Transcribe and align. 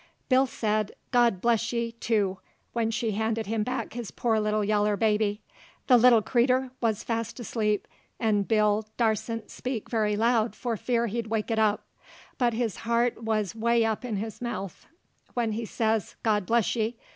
Bill 0.29 0.47
said, 0.47 0.93
"God 1.11 1.41
bless 1.41 1.71
ye!" 1.71 1.91
too, 1.91 2.39
when 2.73 2.89
she 2.89 3.11
handed 3.11 3.45
him 3.45 3.61
back 3.61 3.93
his 3.93 4.09
poor 4.09 4.39
little 4.39 4.63
yaller 4.63 4.97
baby. 4.97 5.43
The 5.85 5.95
little 5.97 6.23
creeter 6.23 6.71
wuz 6.81 7.03
fast 7.03 7.39
asleep, 7.39 7.87
'nd 8.19 8.47
Bill 8.47 8.87
darsent 8.97 9.51
speak 9.51 9.91
very 9.91 10.15
loud 10.17 10.55
for 10.55 10.75
fear 10.75 11.05
he'd 11.05 11.27
wake 11.27 11.51
it 11.51 11.59
up. 11.59 11.85
But 12.39 12.55
his 12.55 12.77
heart 12.77 13.23
wuz 13.23 13.53
'way 13.53 13.85
up 13.85 14.03
in 14.03 14.15
his 14.15 14.41
mouth 14.41 14.87
when 15.35 15.51
he 15.51 15.65
says 15.65 16.15
"God 16.23 16.47
bless 16.47 16.75
ye!" 16.75 16.97